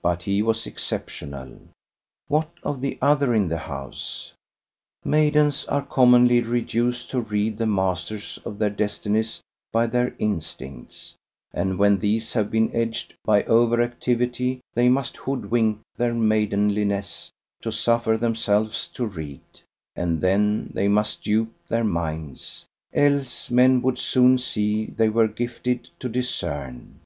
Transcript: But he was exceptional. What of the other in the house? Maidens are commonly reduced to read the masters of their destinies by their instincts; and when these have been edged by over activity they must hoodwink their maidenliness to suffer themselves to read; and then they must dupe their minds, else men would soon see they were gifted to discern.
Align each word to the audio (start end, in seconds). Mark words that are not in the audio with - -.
But 0.00 0.22
he 0.22 0.42
was 0.42 0.64
exceptional. 0.68 1.58
What 2.28 2.50
of 2.62 2.80
the 2.80 2.98
other 3.02 3.34
in 3.34 3.48
the 3.48 3.56
house? 3.58 4.32
Maidens 5.04 5.64
are 5.64 5.82
commonly 5.84 6.40
reduced 6.40 7.10
to 7.10 7.20
read 7.20 7.58
the 7.58 7.66
masters 7.66 8.38
of 8.44 8.60
their 8.60 8.70
destinies 8.70 9.40
by 9.72 9.88
their 9.88 10.14
instincts; 10.20 11.16
and 11.52 11.80
when 11.80 11.98
these 11.98 12.32
have 12.32 12.48
been 12.48 12.70
edged 12.72 13.14
by 13.24 13.42
over 13.42 13.82
activity 13.82 14.60
they 14.72 14.88
must 14.88 15.16
hoodwink 15.16 15.80
their 15.96 16.14
maidenliness 16.14 17.32
to 17.60 17.72
suffer 17.72 18.16
themselves 18.16 18.86
to 18.94 19.04
read; 19.04 19.40
and 19.96 20.20
then 20.20 20.70
they 20.74 20.86
must 20.86 21.24
dupe 21.24 21.52
their 21.66 21.82
minds, 21.82 22.64
else 22.94 23.50
men 23.50 23.82
would 23.82 23.98
soon 23.98 24.38
see 24.38 24.86
they 24.86 25.08
were 25.08 25.26
gifted 25.26 25.88
to 25.98 26.08
discern. 26.08 27.00